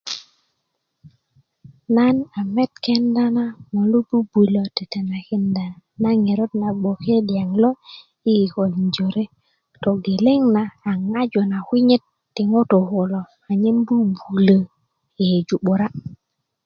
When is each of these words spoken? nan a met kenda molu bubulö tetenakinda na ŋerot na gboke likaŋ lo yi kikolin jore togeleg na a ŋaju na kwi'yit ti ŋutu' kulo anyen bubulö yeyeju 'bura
nan 1.95 2.15
a 2.39 2.41
met 2.55 2.71
kenda 2.85 3.25
molu 3.73 3.99
bubulö 4.09 4.63
tetenakinda 4.77 5.65
na 6.01 6.09
ŋerot 6.23 6.51
na 6.61 6.69
gboke 6.79 7.15
likaŋ 7.27 7.49
lo 7.63 7.71
yi 8.23 8.33
kikolin 8.39 8.87
jore 8.95 9.25
togeleg 9.83 10.41
na 10.55 10.63
a 10.89 10.91
ŋaju 11.11 11.41
na 11.51 11.57
kwi'yit 11.67 12.03
ti 12.35 12.41
ŋutu' 12.51 12.87
kulo 12.89 13.21
anyen 13.49 13.77
bubulö 13.87 14.57
yeyeju 15.19 15.55
'bura 15.59 15.87